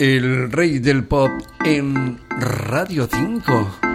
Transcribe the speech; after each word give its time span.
el 0.00 0.50
rey 0.50 0.78
del 0.78 1.04
pop 1.04 1.30
en 1.62 2.18
Radio 2.38 3.06
5. 3.06 3.90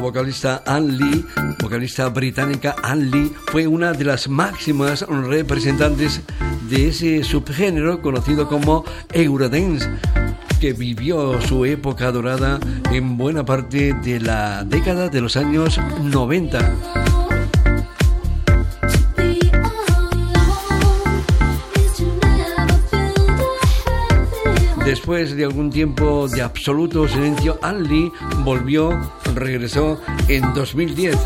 vocalista 0.00 0.62
Ann 0.66 0.98
Lee, 0.98 1.24
vocalista 1.70 2.08
británica 2.08 2.74
Ann 2.82 3.12
Lee, 3.12 3.32
fue 3.46 3.68
una 3.68 3.92
de 3.92 4.02
las 4.02 4.28
máximas 4.28 5.02
representantes 5.06 6.20
de 6.68 6.88
ese 6.88 7.22
subgénero 7.22 8.02
conocido 8.02 8.48
como 8.48 8.84
Eurodance 9.12 9.88
que 10.60 10.72
vivió 10.72 11.40
su 11.42 11.64
época 11.64 12.10
dorada 12.10 12.58
en 12.90 13.16
buena 13.16 13.44
parte 13.44 13.94
de 13.94 14.18
la 14.18 14.64
década 14.64 15.08
de 15.08 15.20
los 15.20 15.36
años 15.36 15.78
90. 16.02 16.58
Después 24.84 25.36
de 25.36 25.44
algún 25.44 25.70
tiempo 25.70 26.26
de 26.26 26.42
absoluto 26.42 27.06
silencio, 27.06 27.60
Anli 27.62 28.10
volvió, 28.42 28.90
regresó 29.36 30.00
en 30.26 30.52
2010 30.52 31.16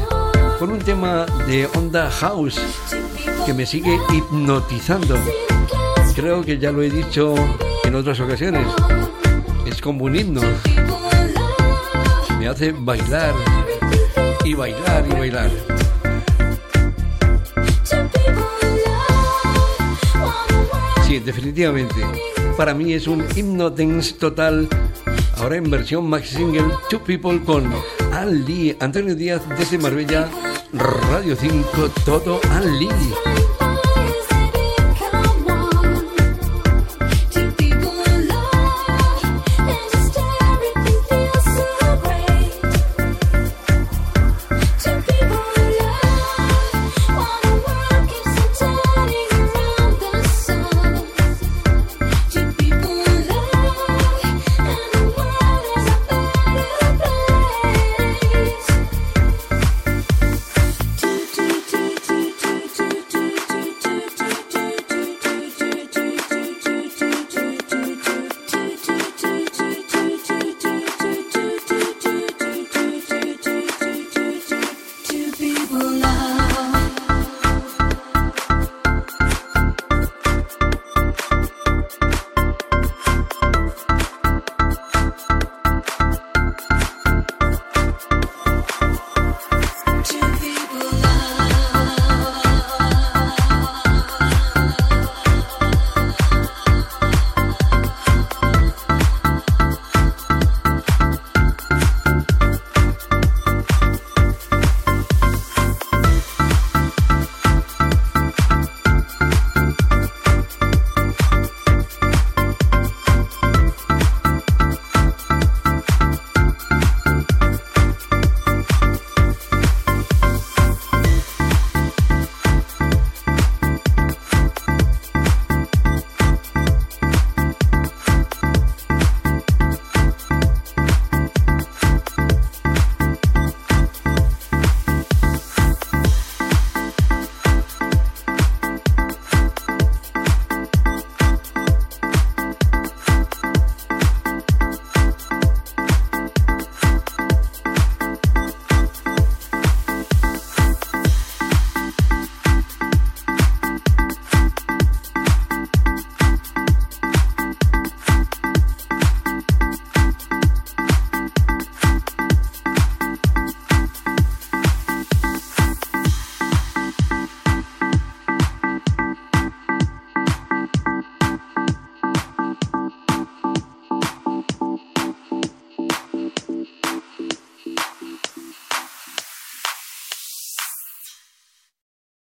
con 0.59 0.71
un 0.71 0.79
tema 0.79 1.27
de 1.47 1.67
onda 1.75 2.11
house 2.11 2.61
que 3.47 3.55
me 3.55 3.67
sigue 3.67 3.99
hipnotizando. 4.13 5.17
Creo 6.15 6.43
que 6.43 6.59
ya 6.59 6.73
lo 6.73 6.83
he 6.83 6.91
dicho 6.91 7.35
en 7.85 7.95
otras 7.95 8.21
ocasiones. 8.21 8.67
Es 9.67 9.81
como 9.81 10.05
un 10.05 10.17
himno. 10.17 10.41
Me 12.39 12.49
hace 12.49 12.73
bailar 12.73 13.35
y 14.45 14.55
bailar 14.55 15.05
y 15.09 15.13
bailar. 15.13 15.51
Sí, 21.07 21.19
definitivamente 21.19 22.05
para 22.57 22.73
mí 22.73 22.93
es 22.93 23.07
un 23.07 23.25
himno 23.37 23.71
dance 23.71 24.15
total. 24.15 24.69
Ahora 25.39 25.57
en 25.57 25.69
versión 25.71 26.09
max 26.09 26.29
single, 26.29 26.67
Two 26.89 27.03
People 27.03 27.43
con 27.45 27.65
Ali, 28.15 28.77
Antonio 28.79 29.17
Díaz 29.17 29.43
desde 29.59 29.77
Marbella, 29.77 30.29
Radio 30.73 31.35
5, 31.35 31.91
todo 32.05 32.41
Ali. 32.53 32.89